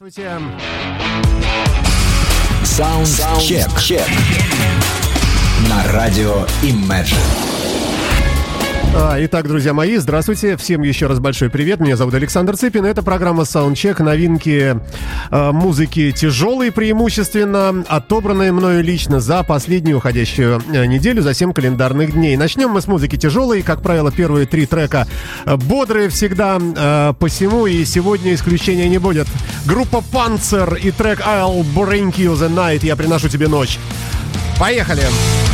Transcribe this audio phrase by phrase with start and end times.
[0.00, 0.30] Здравствуйте.
[2.62, 3.68] Саундчек.
[3.68, 4.06] Саундчек.
[5.68, 7.57] На радио Imagine.
[8.94, 10.56] А, итак, друзья мои, здравствуйте.
[10.56, 11.80] Всем еще раз большой привет.
[11.80, 12.84] Меня зовут Александр Цыпин.
[12.84, 14.02] Это программа Soundcheck.
[14.02, 14.76] Новинки
[15.30, 22.12] э, музыки тяжелые преимущественно, отобранные мною лично за последнюю уходящую а, неделю, за 7 календарных
[22.12, 22.36] дней.
[22.36, 23.62] Начнем мы с музыки тяжелой.
[23.62, 25.06] Как правило, первые три трека
[25.44, 26.58] бодрые всегда.
[26.58, 29.26] Э, посему и сегодня исключения не будет.
[29.66, 32.84] Группа Panzer и трек I'll Bring You The Night.
[32.84, 33.78] Я приношу тебе ночь.
[34.58, 35.02] Поехали!
[35.02, 35.47] Поехали!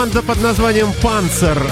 [0.00, 1.62] Команда под названием «Панцер»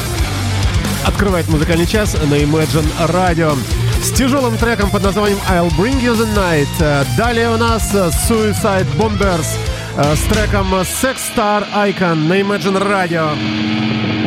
[1.06, 3.56] открывает музыкальный час на Imagine Radio
[4.02, 6.68] с тяжелым треком под названием «I'll Bring You The Night».
[6.78, 9.46] Э, далее у нас э, Suicide Bombers
[9.96, 14.17] э, с треком «Sex Star Icon» на Imagine Radio.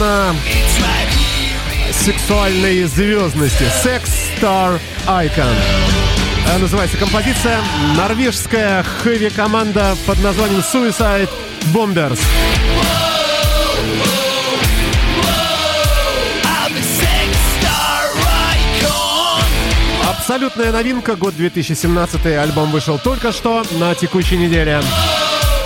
[0.00, 0.74] А here.
[2.04, 5.54] сексуальной звездности Sex Star Icon.
[6.60, 7.58] Называется композиция
[7.96, 11.30] норвежская хэви-команда под названием Suicide
[11.72, 12.20] Bombers.
[20.06, 24.82] Абсолютная новинка, год 2017, альбом вышел только что на текущей неделе.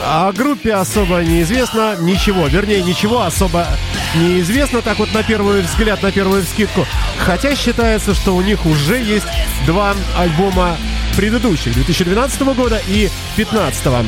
[0.05, 3.67] О группе особо неизвестно ничего, вернее ничего особо
[4.17, 6.87] неизвестно, так вот на первый взгляд, на первую вскидку.
[7.19, 9.27] Хотя считается, что у них уже есть
[9.67, 10.77] два альбома
[11.17, 14.07] предыдущих, 2012 года и 2015.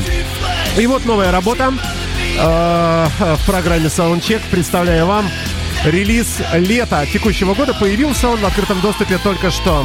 [0.79, 1.73] И вот новая работа
[2.38, 4.41] э, в программе Soundcheck.
[4.50, 5.29] Представляю вам
[5.85, 7.75] релиз лета текущего года.
[7.75, 9.85] Появился он в открытом доступе только что.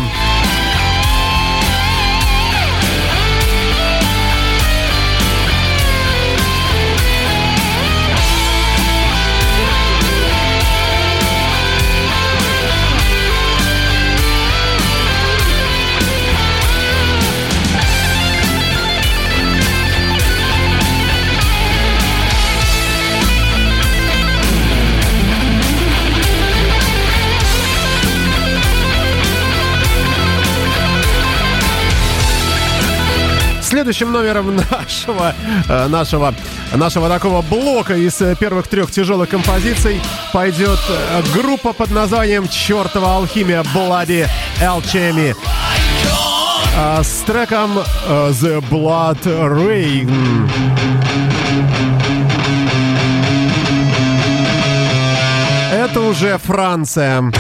[33.86, 35.36] Следующим номером нашего,
[35.70, 36.34] э, нашего,
[36.74, 40.02] нашего такого блока из э, первых трех тяжелых композиций
[40.34, 44.28] пойдет э, группа под названием «Чертова алхимия Bloody
[44.60, 45.36] Alchemy»
[46.76, 47.78] э, с треком
[48.08, 50.10] «The Blood Rain».
[55.72, 57.32] Это уже Франция.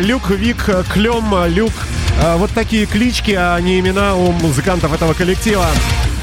[0.00, 1.72] Люк, Вик, Клем, Люк.
[2.22, 5.66] Э, Вот такие клички, а не имена у музыкантов этого коллектива.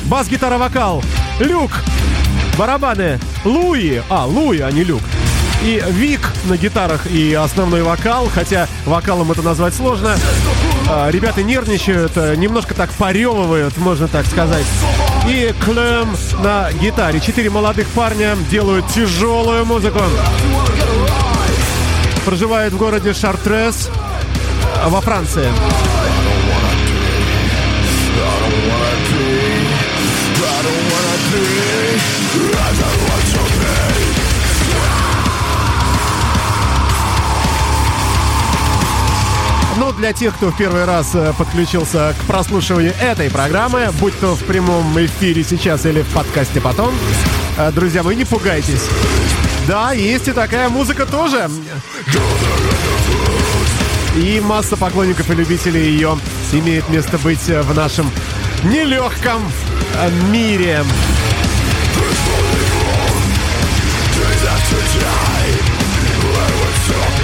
[0.05, 1.03] Бас, гитара, вокал.
[1.39, 1.71] Люк.
[2.57, 3.19] Барабаны.
[3.45, 4.01] Луи.
[4.09, 5.01] А, Луи, а не Люк.
[5.63, 10.17] И Вик на гитарах и основной вокал, хотя вокалом это назвать сложно.
[10.89, 14.65] А, Ребята нервничают, э, немножко так поревывают, можно так сказать.
[15.27, 17.19] И Клем на гитаре.
[17.19, 19.99] Четыре молодых парня делают тяжелую музыку.
[22.25, 23.89] Проживают в городе Шартрес
[24.85, 25.47] во Франции.
[39.77, 44.35] Ну, для тех, кто в первый раз э, подключился к прослушиванию этой программы, будь то
[44.35, 46.93] в прямом эфире сейчас или в подкасте потом,
[47.57, 48.87] э, друзья мои, не пугайтесь.
[49.67, 51.49] Да, есть и такая музыка тоже.
[54.15, 56.17] И масса поклонников и любителей ее
[56.51, 58.09] имеет место быть в нашем
[58.63, 59.41] нелегком
[59.95, 60.83] э, мире.
[66.87, 67.20] А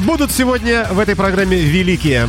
[0.00, 2.28] Будут сегодня в этой программе великие.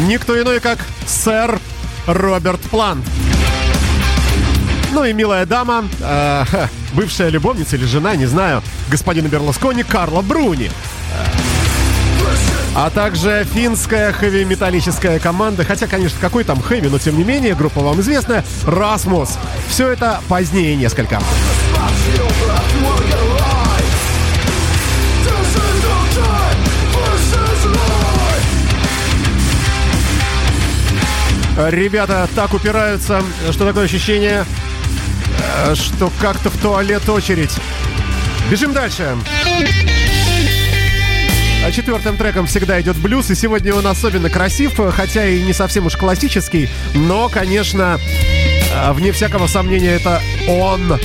[0.00, 1.58] Никто иной, как сэр
[2.06, 3.04] Роберт Плант.
[4.92, 6.44] Ну и милая дама, э,
[6.92, 10.70] бывшая любовница или жена, не знаю, господина Берлускони Карла Бруни.
[12.76, 17.80] А также финская хэви-металлическая команда, хотя, конечно, какой там хэви, но тем не менее, группа
[17.80, 19.38] вам известна, Расмус.
[19.68, 21.20] Все это позднее несколько.
[31.56, 34.44] Ребята так упираются, что такое ощущение,
[35.66, 37.52] э, что как-то в туалет очередь.
[38.50, 39.16] Бежим дальше.
[41.64, 45.86] А Четвертым треком всегда идет блюз, и сегодня он особенно красив, хотя и не совсем
[45.86, 47.98] уж классический, но, конечно,
[48.72, 51.00] э, вне всякого сомнения, это он.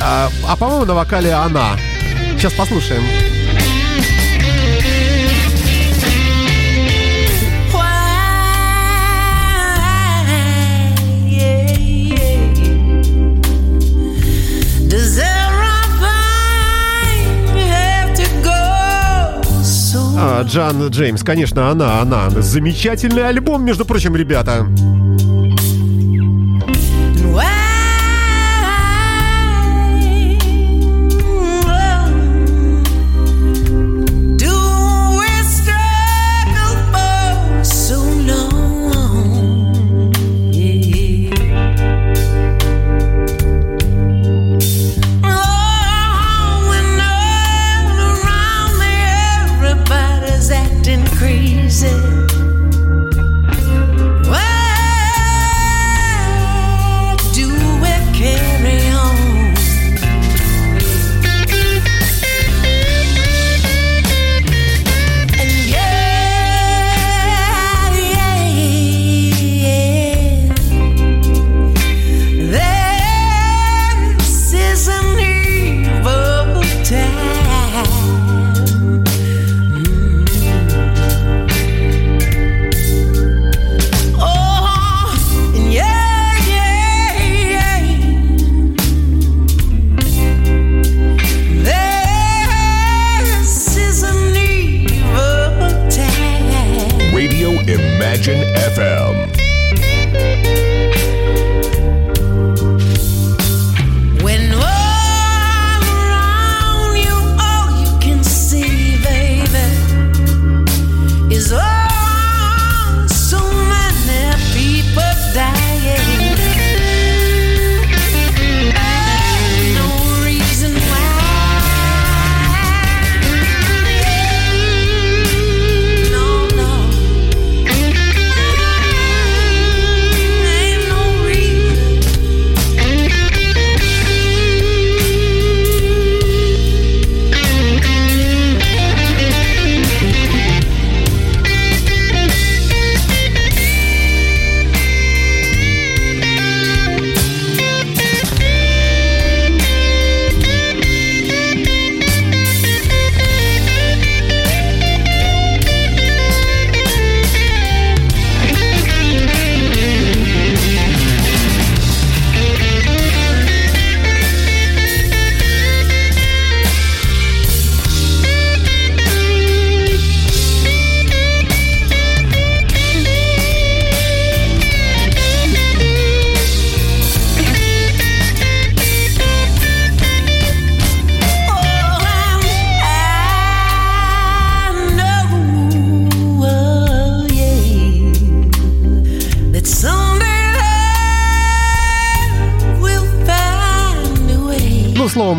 [0.00, 1.76] А, а по-моему, на вокале она.
[2.36, 3.02] Сейчас послушаем.
[20.20, 22.28] А, Джан Джеймс, конечно, она, она.
[22.30, 24.66] Замечательный альбом, между прочим, ребята.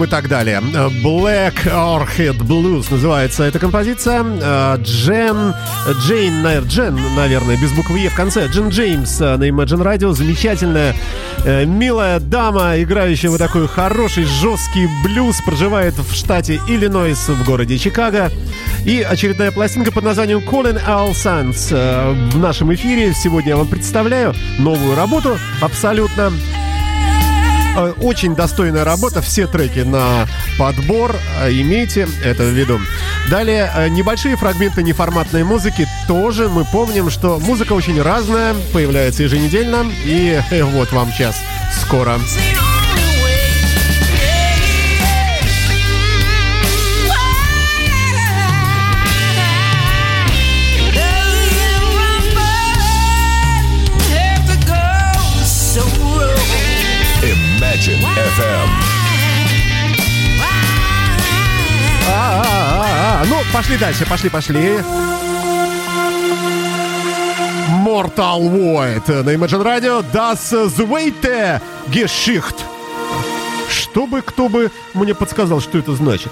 [0.10, 0.60] Так далее.
[1.04, 4.24] Black Orchid Blues называется эта композиция.
[4.24, 5.54] Э, Джен,
[6.02, 8.48] Джейн, Джен, наверное, без буквы Е в конце.
[8.48, 10.14] Джен Джеймс э, на Imagine Radio.
[10.14, 10.96] Замечательная,
[11.46, 15.42] э, милая дама, играющая вот такой хороший, жесткий блюз.
[15.46, 18.32] Проживает в штате Иллинойс в городе Чикаго.
[18.86, 22.32] И очередная пластинка под названием Colin All Sons.
[22.32, 26.32] В нашем эфире сегодня я вам представляю новую работу, абсолютно
[28.02, 32.80] очень достойная работа, все треки на подбор, э, имейте это в виду.
[33.30, 36.50] Далее, э, небольшие фрагменты неформатной музыки тоже.
[36.50, 40.40] Мы помним, что музыка очень разная, появляется еженедельно, и
[40.74, 41.36] вот вам час
[41.82, 42.20] скоро.
[62.08, 63.26] А-а-а-а.
[63.26, 64.80] Ну, пошли дальше, пошли, пошли.
[67.84, 72.56] Mortal Void на Imagine Radio Das Zweite Geschicht.
[73.70, 76.32] Что бы, кто бы мне подсказал, что это значит.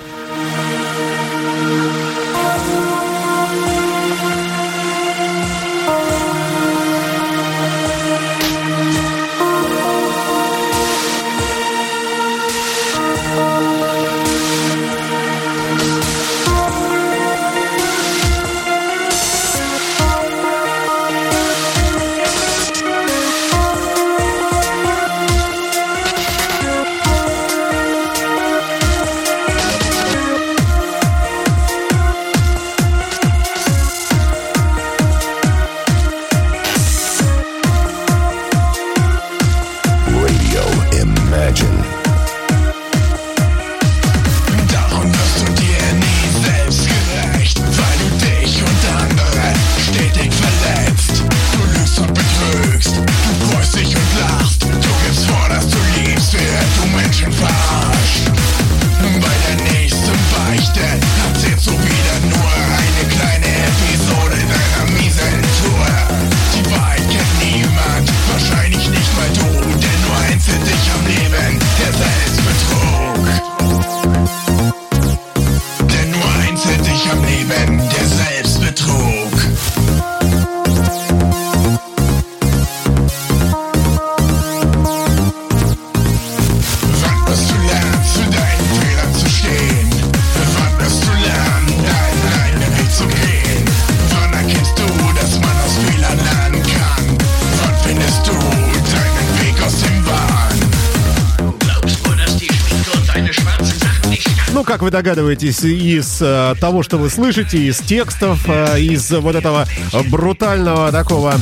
[104.88, 109.67] Вы догадываетесь, из э, того, что вы слышите, из текстов, э, из вот этого
[110.10, 111.36] брутального такого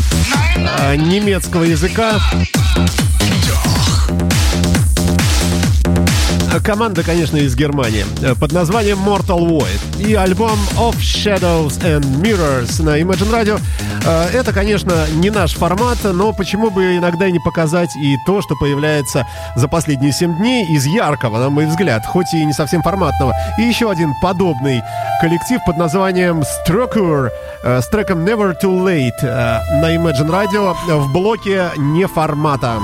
[0.79, 2.19] э, немецкого языка.
[6.63, 8.05] Команда, конечно, из Германии.
[8.23, 10.08] э, Под названием Mortal Void.
[10.08, 13.62] И альбом Of Shadows and Mirrors на Imagine Radio.
[14.05, 18.55] Э, Это, конечно, не наш формат, но почему бы иногда не показать и то, что
[18.55, 23.33] появляется за последние 7 дней из яркого, на мой взгляд, хоть и не совсем форматного.
[23.57, 24.83] И еще один подобный
[25.21, 27.29] коллектив под названием Structure
[27.63, 32.79] э, с треком Never Too Late э, на Imagine Radio в блоке не формата.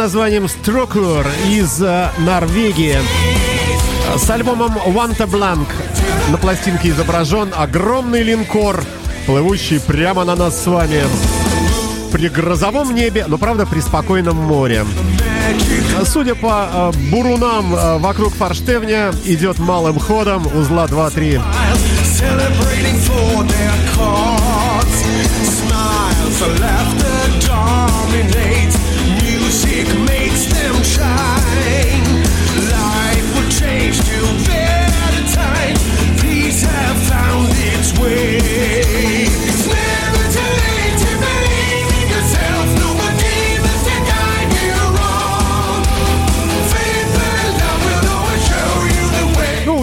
[0.00, 2.96] Названием Structure из э, Норвегии.
[4.16, 5.66] С альбомом Wanta Blank
[6.30, 8.82] на пластинке изображен огромный линкор,
[9.26, 11.02] плывущий прямо на нас с вами.
[12.12, 14.86] При грозовом небе, но правда при спокойном море.
[16.06, 21.42] Судя по э, бурунам э, вокруг форштевня, идет малым ходом узла 2-3.
[22.18, 23.00] Celebrating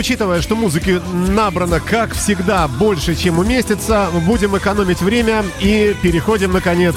[0.08, 6.96] учитывая, что музыки набрано, как всегда, больше, чем уместится, будем экономить время и переходим, наконец,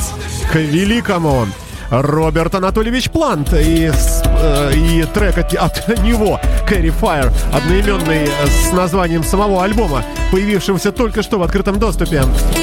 [0.52, 1.46] к великому.
[1.90, 8.72] Роберт Анатольевич Плант и, э, и трек от, от него Carry Fire, одноименный э, с
[8.72, 12.22] названием самого альбома, появившегося только что в открытом доступе.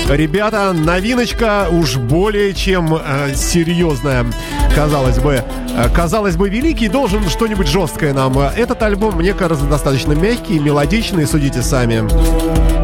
[0.10, 4.26] Ребята, новиночка уж более чем э, серьезная.
[4.76, 5.44] Казалось бы,
[5.78, 8.38] Э, казалось бы, великий должен что-нибудь жесткое нам.
[8.40, 12.77] Этот альбом, мне кажется, достаточно мягкий, мелодичный, судите сами.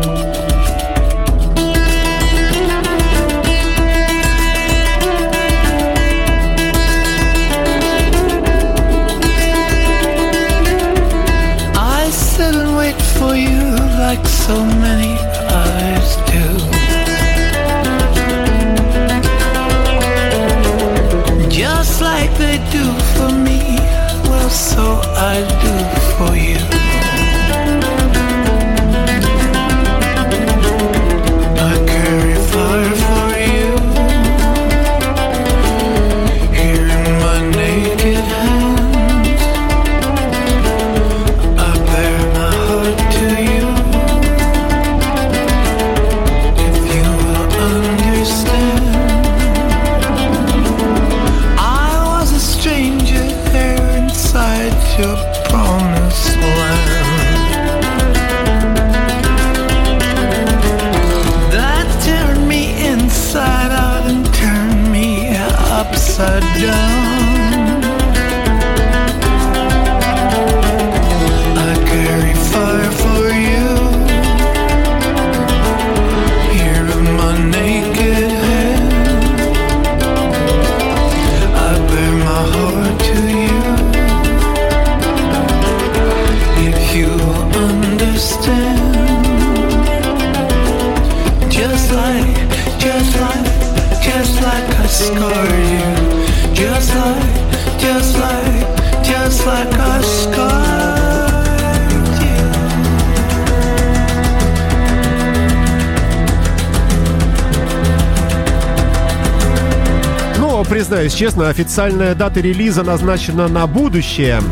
[110.94, 114.44] Признаюсь честно, официальная дата релиза назначена на будущее.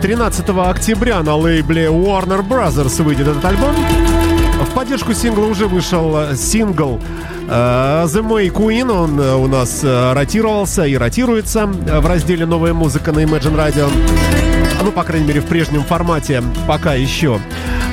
[0.00, 3.74] 13 октября на лейбле Warner Brothers выйдет этот альбом.
[4.62, 6.98] В поддержку сингла уже вышел сингл
[7.46, 7.52] э,
[8.06, 8.90] The May Queen.
[8.90, 13.90] Он э, у нас э, ротировался и ротируется в разделе «Новая музыка» на Imagine Radio.
[14.82, 17.38] Ну, по крайней мере, в прежнем формате пока еще.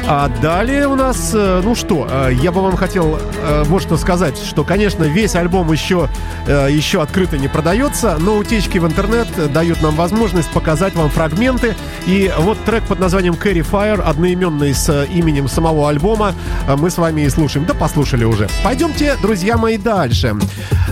[0.10, 3.98] А далее у нас, э, ну что, э, я бы вам хотел э, вот что
[3.98, 6.08] сказать, что, конечно, весь альбом еще,
[6.48, 11.76] еще открыто не продается, но утечки в интернет дают нам возможность показать вам фрагменты.
[12.06, 16.34] И вот трек под названием Carry Fire, одноименный с именем самого альбома,
[16.78, 17.66] мы с вами и слушаем.
[17.66, 18.48] Да послушали уже.
[18.64, 20.36] Пойдемте, друзья мои, дальше.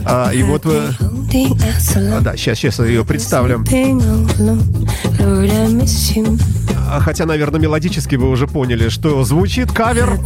[0.04, 0.64] А, и вот...
[1.96, 3.64] а, да, сейчас, сейчас я ее представлю.
[6.88, 10.20] А, Хотя, наверное, мелодически вы уже поняли, что звучит кавер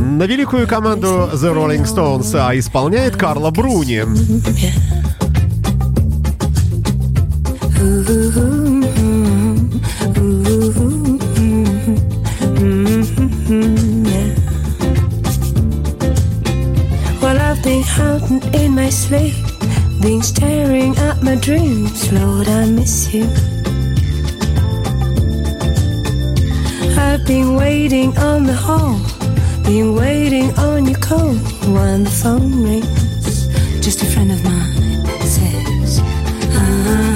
[0.00, 4.02] на великую команду The Rolling Stones, а исполняет Карла Бруни.
[20.02, 22.10] Been staring at my dreams.
[22.10, 23.51] Lord, I miss you.
[27.12, 28.98] I've been waiting on the hall,
[29.64, 31.34] been waiting on your call.
[31.74, 33.48] When the phone rings,
[33.84, 36.00] just a friend of mine says,
[36.54, 37.12] "Ah,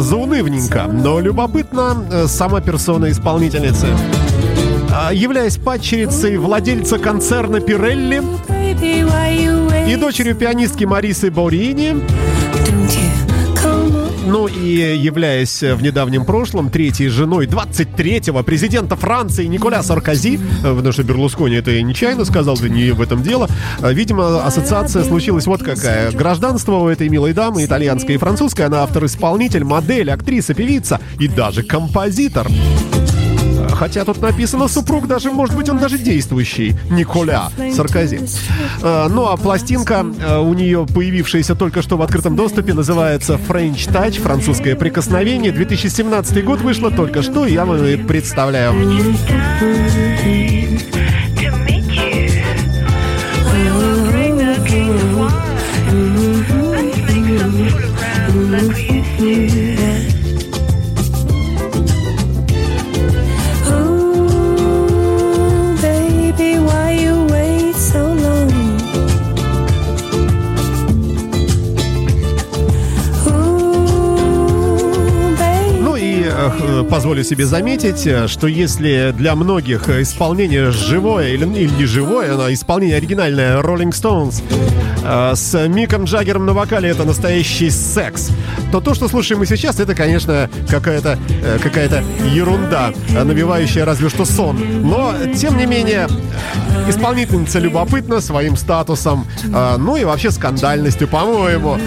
[0.00, 3.86] заунывненько, но любопытно э, сама персона исполнительницы.
[4.92, 8.22] А, являясь падчерицей владельца концерна Пирелли
[9.88, 12.02] и дочерью пианистки Марисы Борини,
[14.34, 20.90] ну и являясь в недавнем прошлом третьей женой 23-го президента Франции Николя Саркози, э, потому
[20.92, 23.48] что Берлускони это я нечаянно сказал, да не в этом дело,
[23.80, 26.10] Э, видимо, ассоциация случилась вот какая.
[26.12, 31.62] Гражданство у этой милой дамы, итальянское и французское, она автор-исполнитель, модель, актриса, певица и даже
[31.62, 32.48] композитор.
[33.74, 36.76] Хотя тут написано супруг, даже, может быть, он даже действующий.
[36.90, 38.20] Николя Саркози.
[38.82, 43.90] Э, Ну а пластинка э, у нее, появившаяся только что в открытом доступе, называется French
[43.92, 45.52] Touch, французское прикосновение.
[45.52, 48.74] 2017 год вышла только что, я вам представляю.
[59.24, 59.63] Let's.
[77.24, 82.98] Себе заметить, э, что если для многих исполнение живое или, или не живое, но исполнение
[82.98, 84.42] оригинальное Rolling Stones
[85.02, 88.30] э, с Миком Джаггером на вокале это настоящий секс,
[88.70, 94.24] то то, что слушаем мы сейчас, это, конечно, какая-то э, какая-то ерунда, навевающая разве что
[94.24, 94.58] сон.
[94.82, 96.08] Но, тем не менее,
[96.88, 99.26] исполнительница любопытна своим статусом,
[99.78, 101.78] ну и вообще скандальностью, по-моему.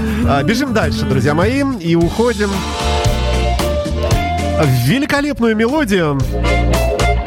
[0.44, 2.50] Бежим дальше, друзья мои, и уходим
[4.87, 6.19] великолепную мелодию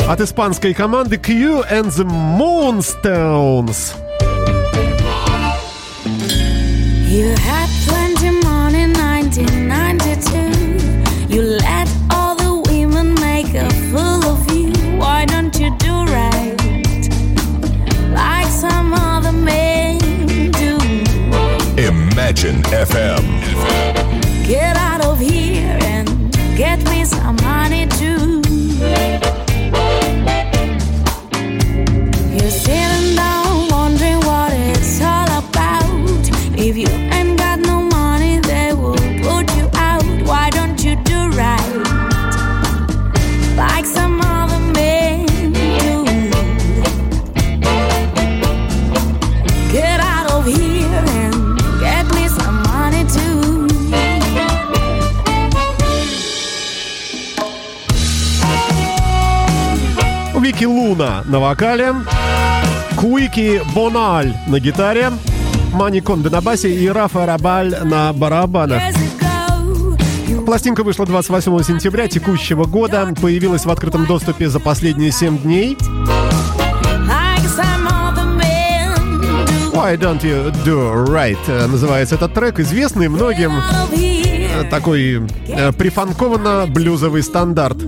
[0.08, 3.94] от испанской команды Q and the Moonstones.
[7.08, 11.30] You had plenty money in 1992.
[11.30, 14.72] You let all the women make a fool of you.
[15.00, 16.56] Why don't you do right?
[18.14, 19.98] Like some other men
[20.52, 20.78] do.
[21.78, 23.24] Imagine FM.
[24.46, 26.09] Get out of here and
[26.61, 28.43] get me some money too.
[32.35, 33.40] You're sitting down
[61.01, 61.95] Луна на вокале,
[62.97, 65.11] Куики Бональ на гитаре,
[65.73, 68.83] Мани Конде на басе и Рафа Рабаль на барабанах.
[70.45, 75.79] Пластинка вышла 28 сентября текущего года, появилась в открытом доступе за последние 7 дней.
[79.73, 81.67] Why don't you do right?
[81.69, 83.53] Называется этот трек, известный многим.
[83.91, 87.79] Э, Такой э, прифанкованно-блюзовый стандарт.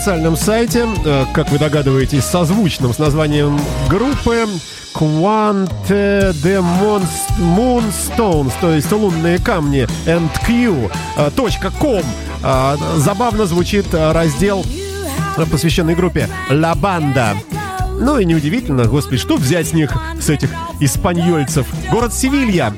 [0.00, 4.46] Официальном сайте, э, как вы догадываетесь, созвучном с названием группы
[4.94, 6.64] Quante de
[7.38, 11.30] Moonstones, то есть лунные камни, and Q, э.
[12.42, 14.64] Э, Забавно звучит раздел,
[15.50, 17.36] посвященный группе La Banda.
[18.00, 20.48] Ну и неудивительно, господи, что взять с них, с этих
[20.80, 21.66] испаньольцев?
[21.90, 22.72] Город Севилья,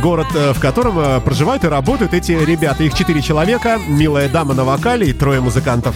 [0.00, 2.82] город, в котором проживают и работают эти ребята.
[2.82, 5.94] Их четыре человека, милая дама на вокале и трое музыкантов.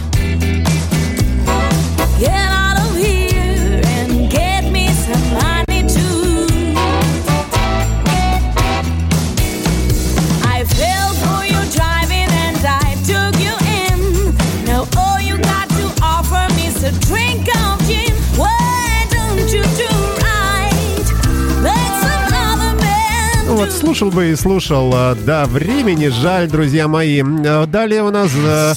[23.67, 24.93] Вот слушал бы и слушал.
[24.95, 27.21] А, Да, времени жаль, друзья мои.
[27.21, 28.75] А, Далее у нас а,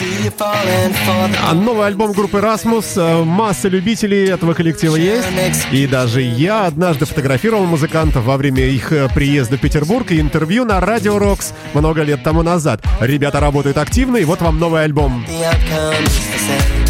[1.54, 3.24] новый альбом группы Rasmus.
[3.24, 5.28] Масса любителей этого коллектива есть.
[5.72, 10.80] И даже я однажды фотографировал музыкантов во время их приезда в Петербург и интервью на
[10.80, 12.82] Радио Рокс много лет тому назад.
[13.00, 15.24] Ребята работают активно, и вот вам новый альбом.
[15.30, 16.89] the outcome is the same.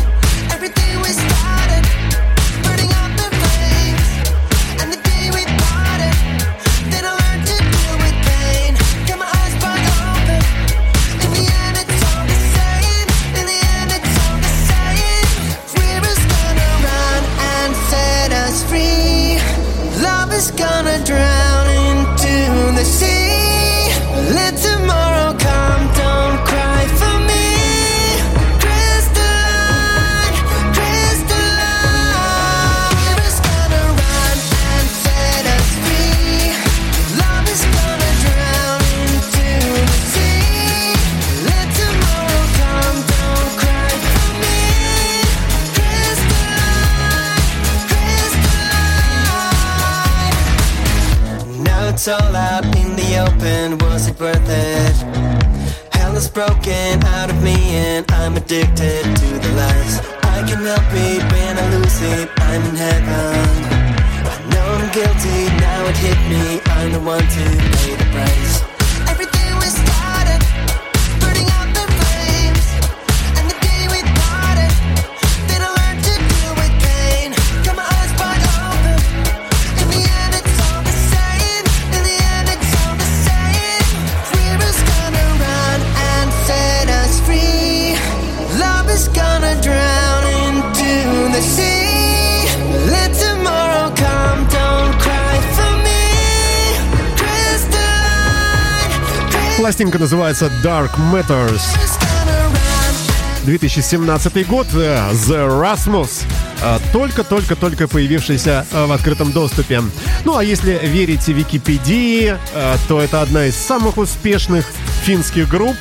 [99.70, 101.62] Пластинка называется Dark Matters.
[101.76, 103.46] crystal's gonna run.
[103.46, 104.66] 2017 год.
[104.74, 106.24] э, The Rasmus.
[106.64, 109.84] э, Только-только-только появившийся э, в открытом доступе.
[110.26, 114.66] Ну а если верить Википедии, э, то это одна из самых успешных
[115.04, 115.76] финских групп.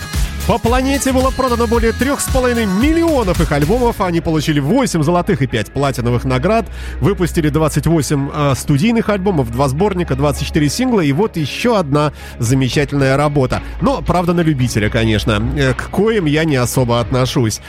[0.48, 4.00] По планете было продано более 3,5 миллионов их альбомов.
[4.00, 6.64] Они получили 8 золотых и 5 платиновых наград.
[7.02, 11.02] Выпустили 28 э, студийных альбомов, 2 сборника, 24 сингла.
[11.02, 13.60] И вот еще одна замечательная работа.
[13.82, 15.42] Но, правда, на любителя, конечно.
[15.54, 17.60] Э, К коим я не особо отношусь.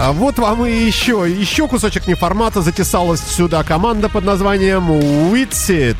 [0.00, 5.96] А вот вам и еще, еще кусочек неформата затесалась сюда команда под названием Witsit.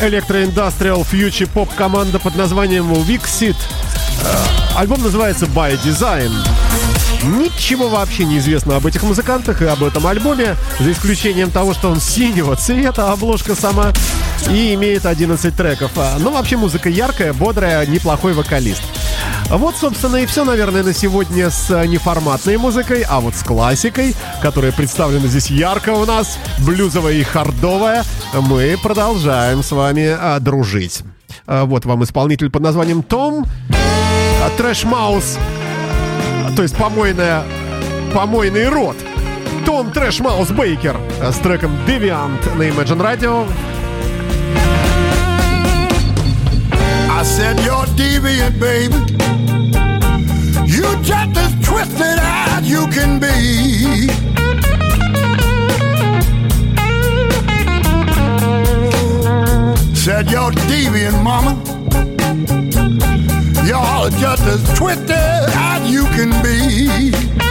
[0.00, 3.56] Электроиндастриал фьючи поп команда под названием Wixit.
[4.22, 4.36] Э,
[4.76, 6.30] Альбом называется By Design.
[7.22, 11.90] Ничего вообще не известно об этих музыкантах и об этом альбоме, за исключением того, что
[11.90, 13.92] он синего цвета, обложка сама,
[14.48, 15.90] и имеет 11 треков.
[15.96, 18.82] А, Ну, вообще музыка яркая, бодрая, неплохой вокалист.
[19.50, 24.14] Вот, собственно, и все, наверное, на сегодня с э, неформатной музыкой, а вот с классикой,
[24.40, 31.02] которая представлена здесь ярко у нас, блюзовая и хардовая, мы продолжаем с вами а, дружить.
[31.48, 33.44] А, вот вам исполнитель под названием Том,
[34.40, 35.36] а, Trash Mouth,
[36.46, 37.42] а, то есть помойная,
[38.14, 38.96] помойный рот.
[39.66, 43.46] Том Trash Mouth Бейкер а, с треком Deviant на Imagine Radio.
[47.20, 48.96] I said you're deviant, baby.
[50.64, 54.08] You just as twisted as you can be.
[59.94, 61.62] Said you're deviant, mama.
[63.66, 67.49] You're just as twisted as you can be.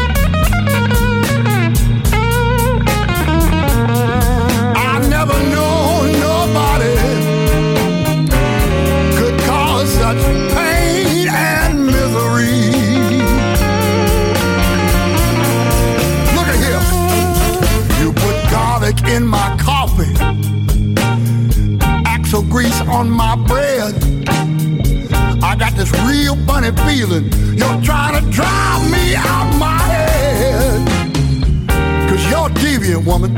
[19.09, 20.13] in my coffee,
[22.05, 23.95] axle grease on my bread.
[25.41, 27.25] I got this real funny feeling
[27.57, 30.87] you're trying to drive me out my head.
[32.09, 33.31] Cause you're deviant, woman.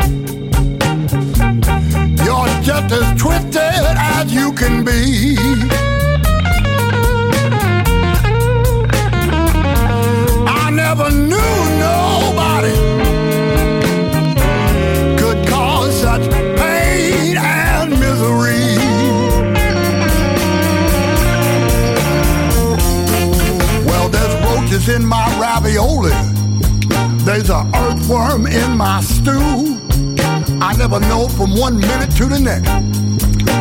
[2.17, 5.37] You're just as twisted as you can be.
[10.47, 12.30] I never knew, no
[27.25, 29.79] There's a earthworm in my stew.
[30.59, 32.69] I never know from one minute to the next.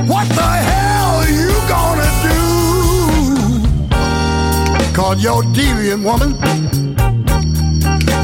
[0.08, 2.40] What the hell are you gonna do?
[4.94, 6.36] Cause you're deviant, woman.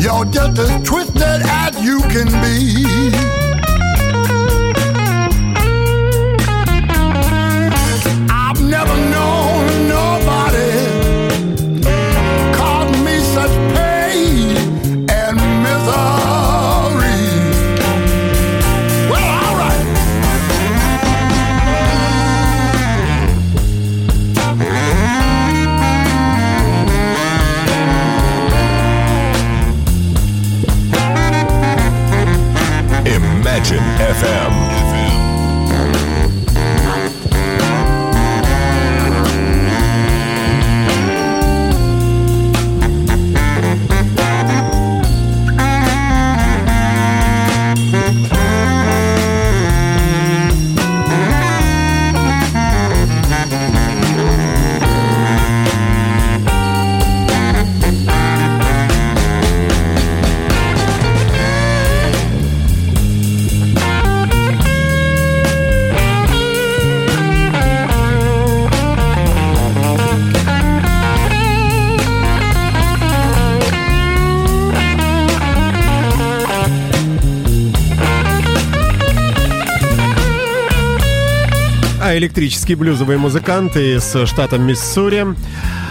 [0.03, 3.45] You're just as twisted as you can be.
[34.16, 34.55] FM.
[82.16, 85.36] Электрические блюзовые музыканты из штата Миссури.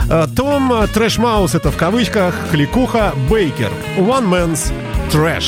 [0.10, 3.72] Э, Том э, Трэш Маус, это в кавычках, Кликуха Бейкер.
[3.96, 4.74] One Man's
[5.12, 5.46] Trash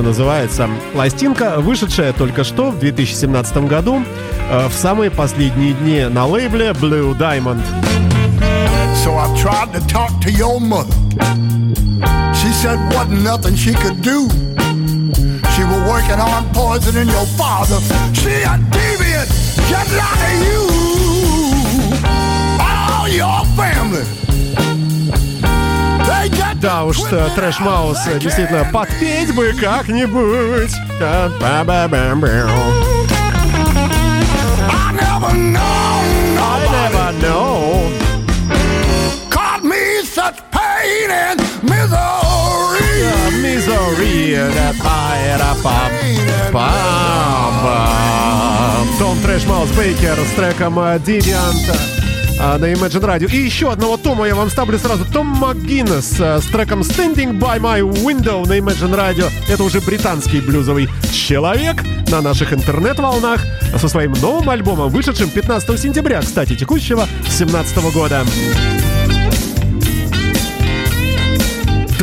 [0.00, 4.04] называется пластинка, вышедшая только что в 2017 году
[4.48, 7.60] э, в самые последние дни на лейбле Blue Diamond.
[9.04, 10.94] So I tried to talk to your mother.
[12.36, 14.51] She said wasn't nothing she could do.
[15.62, 17.78] She was working on poisoning your father.
[18.14, 19.28] She a deviant,
[19.70, 20.62] just like you.
[22.58, 24.04] All your family.
[26.56, 30.74] Да уж, э, Трэш Маус э, действительно подпеть бы как-нибудь.
[31.00, 31.28] I
[34.98, 36.02] never know
[36.40, 37.92] I never know.
[39.30, 42.21] caught me such pain and misery.
[48.98, 51.76] Том Трэш Маус Бейкер с треком э, Deviant
[52.38, 53.30] э, на Imagine Radio.
[53.32, 55.04] И еще одного Тома я вам ставлю сразу.
[55.04, 59.30] Том МакГиннес э, с треком Standing by My Window на Imagine Radio.
[59.48, 63.40] Это уже британский блюзовый человек на наших интернет-волнах
[63.78, 68.24] со своим новым альбомом, вышедшим 15 сентября, кстати, текущего 17 года.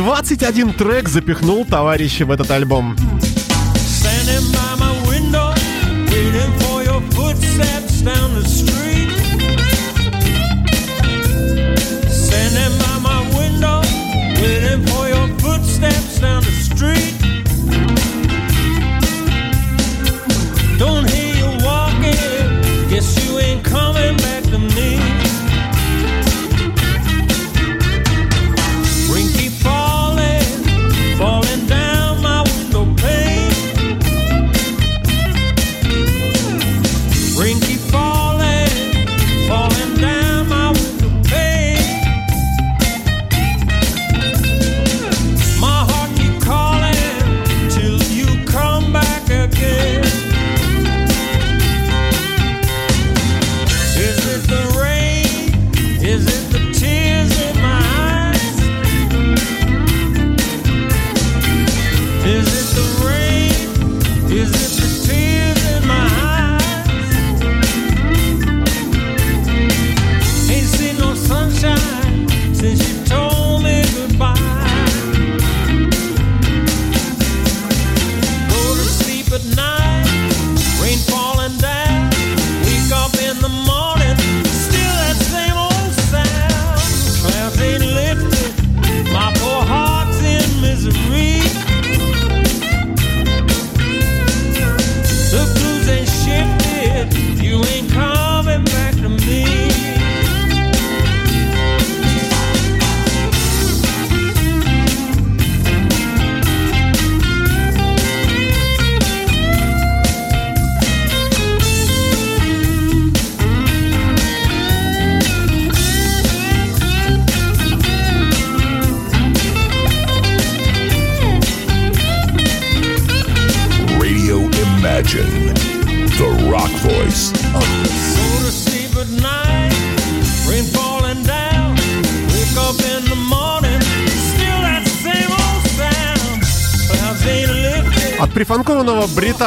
[0.00, 2.96] 21 трек запихнул товарищи в этот альбом.
[20.78, 23.89] Don't hear you walking, guess you ain't coming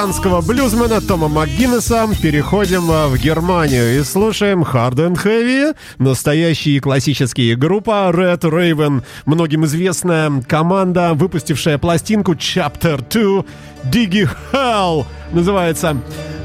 [0.04, 7.56] британского блюзмена Тома МакГиннеса переходим а, в Германию и слушаем Hard and Heavy, настоящие классические
[7.56, 13.46] группа Red Raven, многим известная команда, выпустившая пластинку Chapter 2
[13.90, 15.96] Diggy Hell, называется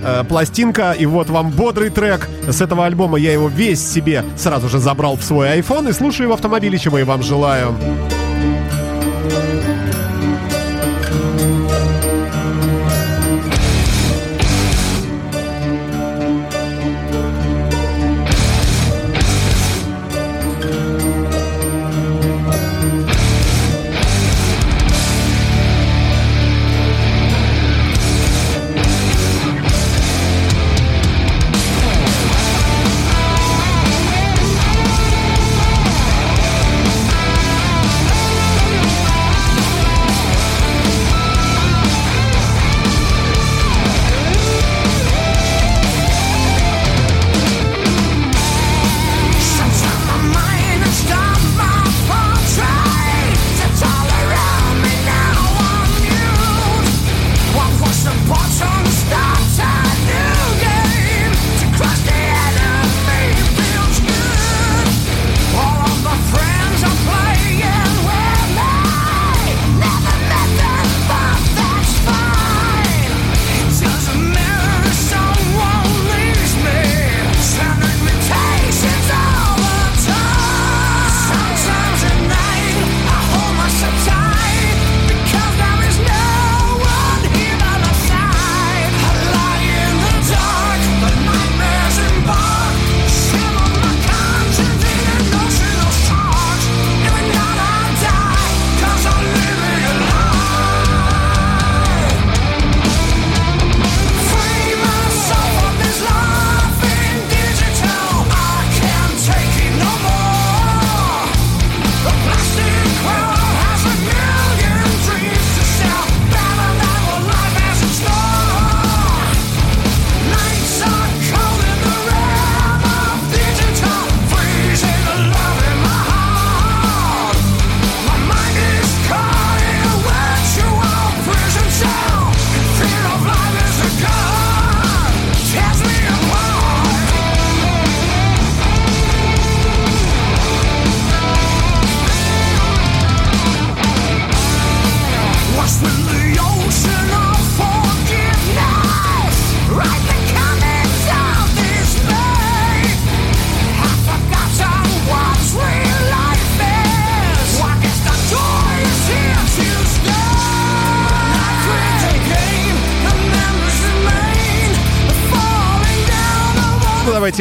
[0.05, 3.19] э, пластинка, и вот вам бодрый трек с этого альбома.
[3.19, 6.97] Я его весь себе сразу же забрал в свой iPhone и слушаю в автомобиле, чего
[6.97, 7.75] я вам желаю.
[7.81, 8.18] Желаю.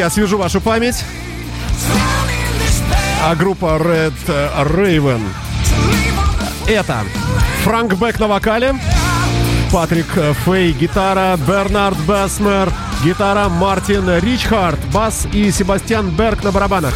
[0.07, 1.03] освежу вашу память.
[3.23, 5.21] А группа Red Raven.
[6.65, 7.03] Это
[7.63, 8.75] Франк Бек на вокале.
[9.71, 10.07] Патрик
[10.45, 12.71] Фей, гитара, Бернард Бесмер,
[13.03, 16.93] гитара, Мартин Ричхард, бас и Себастьян Берг на барабанах.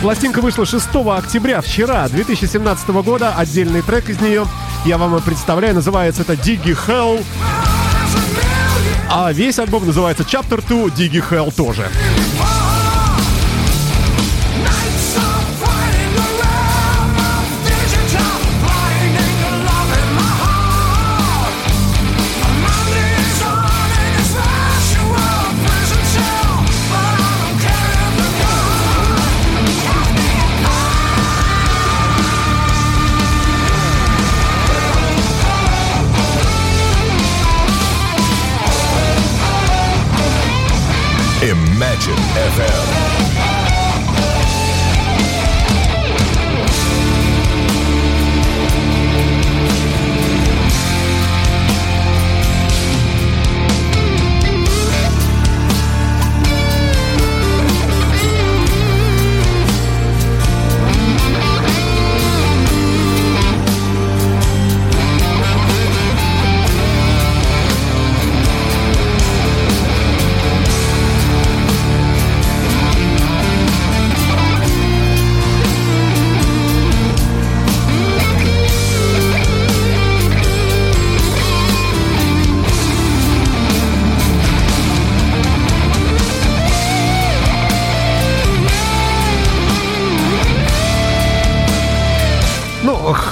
[0.00, 3.34] Пластинка вышла 6 октября, вчера, 2017 года.
[3.36, 4.46] Отдельный трек из нее
[4.84, 5.74] я вам и представляю.
[5.74, 7.24] Называется это «Diggy Hell».
[9.14, 11.86] А весь альбом называется Chapter 2, Digi Hell тоже.
[41.66, 42.16] Imagine
[42.56, 43.71] FM.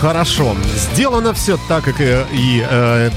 [0.00, 0.56] Хорошо.
[0.92, 3.10] Сделано все так, как и, и, э,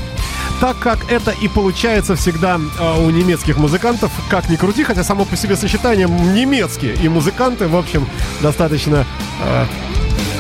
[0.60, 5.24] так как это и получается всегда э, у немецких музыкантов, как ни крути, хотя само
[5.24, 8.06] по себе сочетание немецкие и музыканты, в общем,
[8.42, 9.06] достаточно
[9.42, 9.66] э,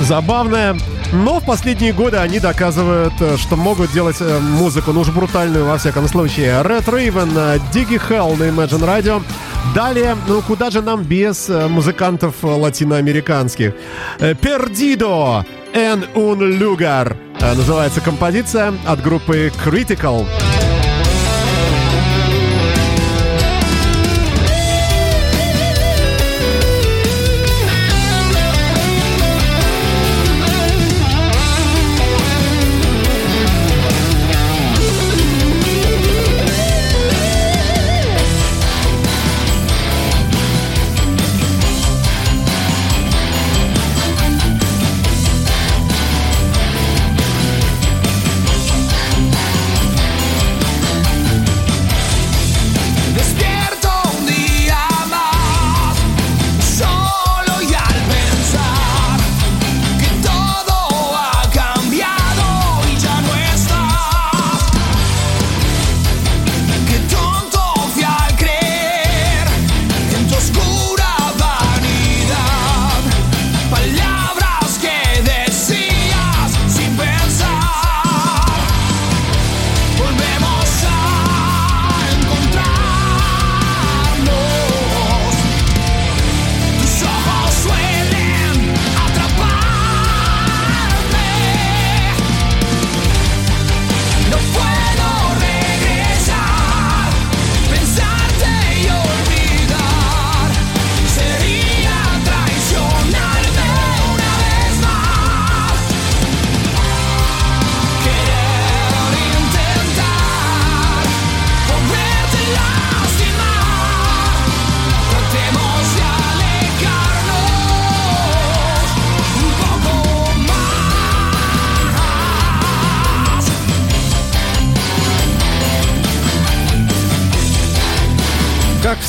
[0.01, 0.75] забавное.
[1.13, 5.63] Но в последние годы они доказывают, э, что могут делать э, музыку, ну уж брутальную
[5.63, 6.47] во всяком случае.
[6.63, 9.23] Red Raven, э, Diggy Hell на Imagine Radio.
[9.75, 13.73] Далее, ну куда же нам без музыкантов латиноамериканских?
[14.19, 20.25] Perdido en un lugar называется композиция от группы Critical.
[20.25, 20.72] Despierto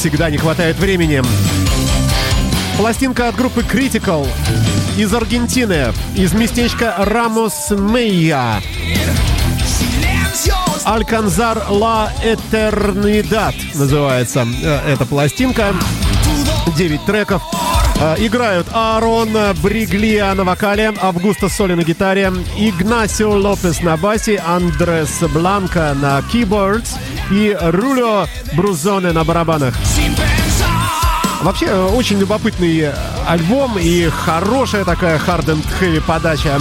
[0.05, 1.23] всегда, не хватает времени.
[2.77, 4.29] Пластинка от группы Critical
[4.99, 8.61] из Аргентины, из местечка Рамос Мейя.
[10.85, 15.75] Альканзар Ла Этернидад называется э, эта пластинка.
[16.77, 17.43] 9 треков.
[17.99, 19.31] Э, Играют Аарон
[19.63, 26.91] Бриглия на вокале, Августа Соли на гитаре, Игнасио Лопес на басе, Андрес Бланка на keyboards
[27.31, 29.75] и Рулио Брузоне на барабанах.
[31.43, 32.91] Вообще, очень любопытный
[33.27, 36.59] альбом и хорошая такая hard and heavy подача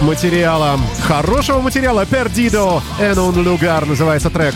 [0.00, 0.78] материала.
[1.06, 2.04] Хорошего материала.
[2.04, 4.54] Perdido en un lugar называется трек.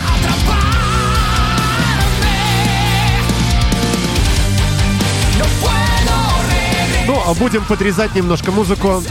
[7.07, 9.03] Ну, а будем подрезать немножко музыку.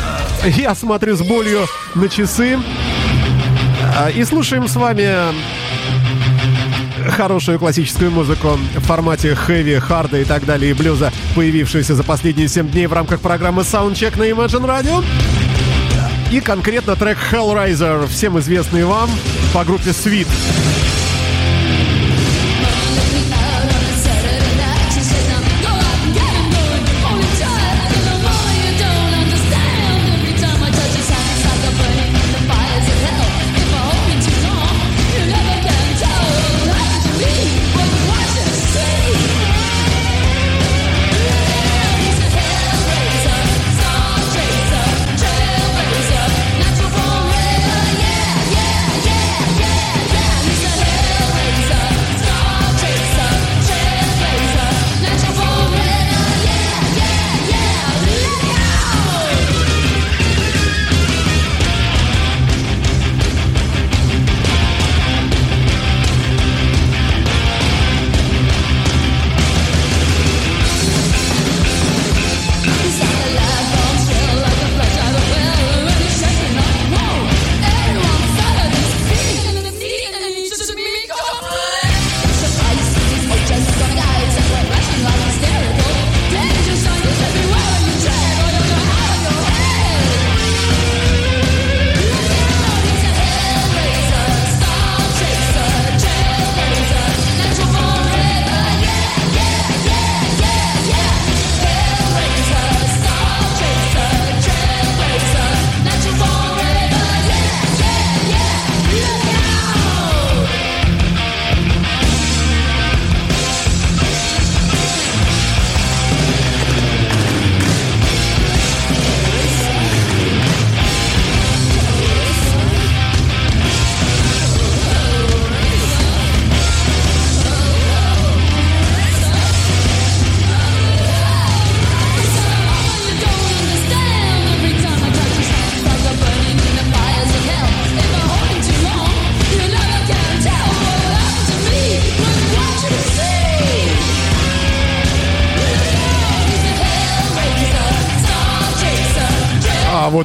[0.44, 2.58] Я смотрю с болью на часы.
[3.96, 5.08] А, И слушаем с вами
[7.10, 12.48] хорошую классическую музыку в формате хэви, харда и так далее, и блюза, появившуюся за последние
[12.48, 15.04] 7 дней в рамках программы Soundcheck на Imagine Radio.
[16.30, 19.10] И конкретно трек Hellraiser, всем известный вам
[19.52, 20.28] по группе Sweet.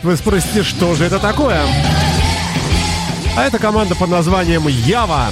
[0.04, 1.62] Вот вы спросите, что же это такое?
[3.36, 5.30] А это команда под названием Ява.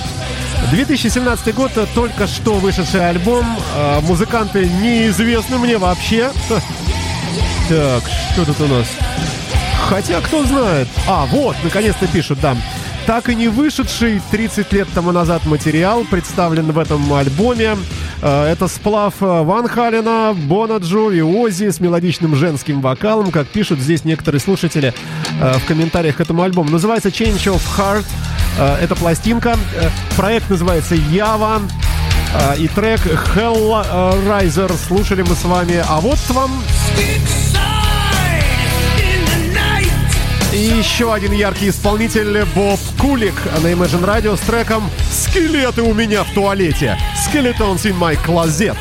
[0.71, 3.45] 2017 год, только что вышедший альбом.
[3.75, 6.31] Э, Музыканты неизвестны мне вообще.
[7.69, 8.01] Так,
[8.31, 8.87] что тут у нас?
[9.89, 10.87] Хотя, кто знает.
[11.05, 12.55] А, вот, наконец-то пишут, да.
[13.05, 17.75] Так и не вышедший 30 лет тому назад материал представлен в этом альбоме.
[18.21, 23.47] Э, Это сплав э, Ван Халена, Бона Джо и Ози с мелодичным женским вокалом, как
[23.47, 24.93] пишут здесь некоторые слушатели
[25.41, 26.69] э, в комментариях к этому альбому.
[26.69, 28.05] Называется Change of Heart.
[28.81, 29.55] Это пластинка.
[30.15, 31.61] Проект называется Ява.
[32.33, 33.01] Э, И трек
[33.35, 35.83] Hellraiser слушали мы с вами.
[35.87, 36.51] А вот вам
[40.53, 44.89] и еще один яркий исполнитель Боб Кулик на Imagine Radio с треком
[45.29, 46.97] «Скелеты у меня в туалете».
[47.15, 48.77] «Skeletons in my closet».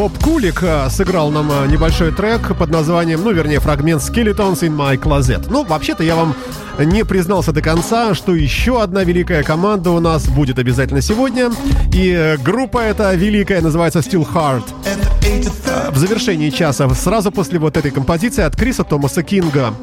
[0.00, 4.74] Боб Кулик э, сыграл нам э, небольшой трек под названием, ну, вернее, фрагмент «Skeletons in
[4.74, 5.46] my closet».
[5.50, 6.34] Ну, вообще-то я вам
[6.78, 11.50] не признался до конца, что еще одна великая команда у нас будет обязательно сегодня.
[11.92, 14.64] И э, группа эта великая называется Still Heart.
[15.90, 19.74] В завершении часа, сразу после вот этой композиции от Криса Томаса Кинга.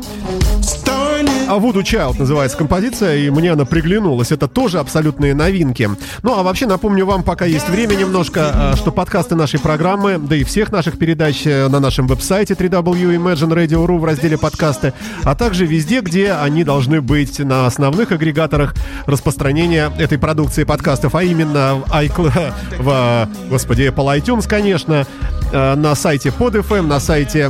[1.49, 4.33] А Voodoo Child называется композиция, и мне она приглянулась.
[4.33, 5.89] Это тоже абсолютные новинки.
[6.21, 10.35] Ну, а вообще напомню вам, пока есть время немножко, а, что подкасты нашей программы, да
[10.35, 14.93] и всех наших передач э, на нашем веб-сайте www.imagineradio.ru в разделе подкасты,
[15.23, 18.75] а также везде, где они должны быть на основных агрегаторах
[19.05, 25.07] распространения этой продукции подкастов, а именно в, iCl- в господи, Apple iTunes, конечно,
[25.53, 27.49] э, на сайте PodFM, на сайте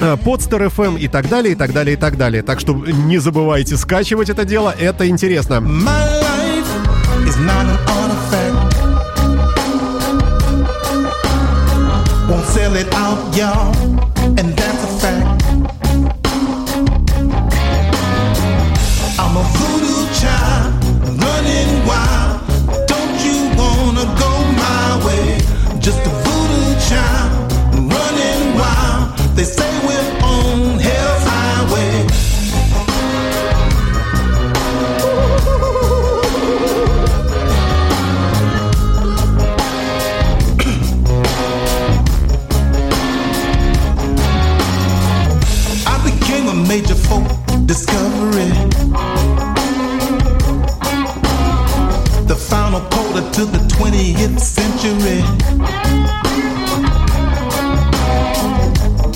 [0.00, 2.42] э, Podster FM и так далее, и так далее, и так далее.
[2.42, 5.54] Так что не забывайте скачивать это дело, это интересно.
[5.54, 8.71] My life is not an.
[53.42, 55.20] to the 20th century.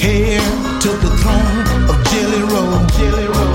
[0.03, 0.43] Heir
[0.83, 1.59] to the throne
[1.91, 2.75] of Jelly Roll.
[2.97, 3.55] Jelly Roll.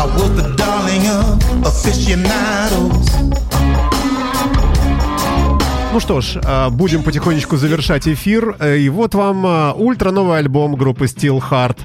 [0.00, 3.06] I was the darling of aficionados.
[5.92, 8.56] Ну что ж, а, будем потихонечку завершать эфир.
[8.58, 11.78] Э, и вот вам а, ультра новый альбом группы Steel Heart.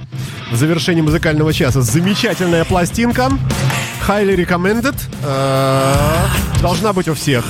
[0.52, 3.30] В завершении музыкального часа замечательная пластинка.
[4.08, 4.96] Highly recommended.
[5.24, 6.26] Э,
[6.62, 7.46] Должна быть у всех.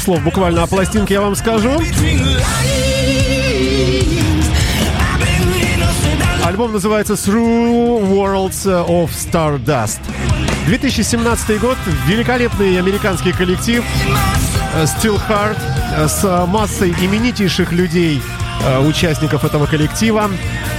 [0.00, 1.70] Слов буквально о пластинке я вам скажу.
[6.44, 10.00] Альбом называется Through Worlds of Stardust.
[10.66, 11.76] 2017 год.
[12.06, 13.84] Великолепный американский коллектив
[14.74, 15.58] э, Still Heart
[15.96, 18.22] э, с массой именитейших людей,
[18.80, 20.30] участников этого коллектива.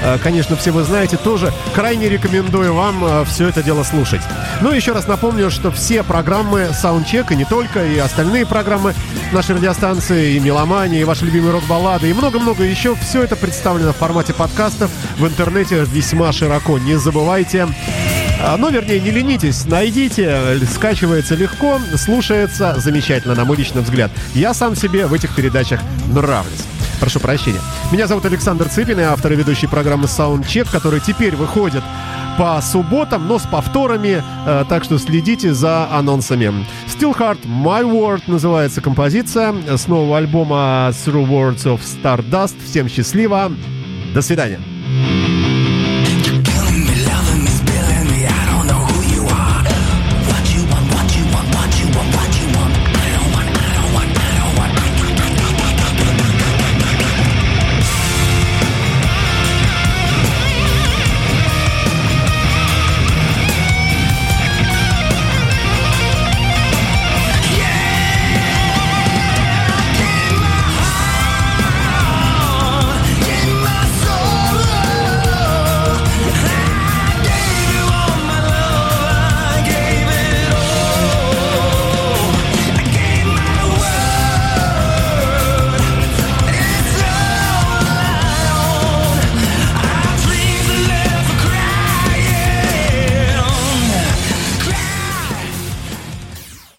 [0.04, 4.22] Э, Конечно, все вы знаете, тоже крайне рекомендую вам все это дело слушать.
[4.62, 8.94] Ну, еще раз напомню, что все программы Soundcheck, и не только, и остальные программы
[9.32, 13.98] нашей радиостанции, и «Меломания», и ваши любимые рок-баллады, и много-много еще, все это представлено в
[13.98, 16.78] формате подкастов в интернете весьма широко.
[16.78, 17.68] Не забывайте
[18.58, 24.12] Ну, вернее, не ленитесь, найдите, скачивается легко, слушается замечательно, на мой личный взгляд.
[24.34, 26.71] Я сам себе в этих передачах нравлюсь.
[27.02, 27.60] Прошу прощения.
[27.92, 31.84] Меня зовут Александр Цыпин, я автор и ведущий программы Soundcheck, который теперь выходит
[32.38, 36.64] по субботам, но с повторами, э, так что следите за анонсами.
[36.88, 42.56] Still Heart My World называется композиция с нового альбома Through Words of Stardust.
[42.64, 43.52] Всем счастливо,
[44.14, 44.60] до свидания.